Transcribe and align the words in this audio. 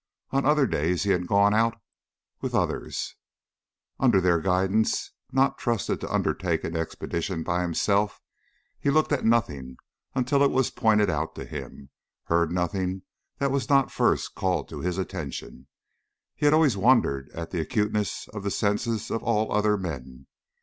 On 0.31 0.47
other 0.47 0.65
days 0.65 1.03
he 1.03 1.11
had 1.11 1.27
gone 1.27 1.53
out 1.53 1.79
with 2.41 2.55
others. 2.55 3.13
Under 3.99 4.19
their 4.19 4.39
guidance, 4.39 5.11
not 5.31 5.59
trusted 5.59 6.01
to 6.01 6.11
undertake 6.11 6.63
an 6.63 6.75
expedition 6.75 7.43
by 7.43 7.61
himself, 7.61 8.19
he 8.79 8.89
looked 8.89 9.11
at 9.11 9.25
nothing 9.25 9.77
until 10.15 10.41
it 10.41 10.49
was 10.49 10.71
pointed 10.71 11.11
out 11.11 11.35
to 11.35 11.45
him, 11.45 11.91
heard 12.23 12.51
nothing 12.51 13.03
that 13.37 13.51
was 13.51 13.69
not 13.69 13.91
first 13.91 14.33
called 14.33 14.67
to 14.69 14.79
his 14.79 14.97
attention. 14.97 15.67
He 16.35 16.47
had 16.47 16.53
always 16.55 16.75
wondered 16.75 17.29
at 17.35 17.51
the 17.51 17.59
acuteness 17.61 18.27
of 18.29 18.41
the 18.41 18.49
senses 18.49 19.11
of 19.11 19.21
all 19.21 19.51
other 19.53 19.77
men. 19.77 20.25